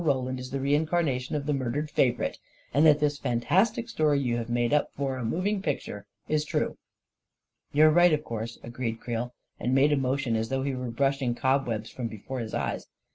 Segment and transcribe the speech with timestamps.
[0.03, 2.39] Roland is the reincarnation of the murdered favorite,
[2.73, 6.71] and that this fantastic story you have made up for a moving picture is true
[6.71, 6.73] I
[7.77, 11.35] ""You're right, of course," agreed Creel, and made a motion as though he were brushing
[11.35, 12.87] cobwebs A KING IN BABYLON 271 from before his eyes.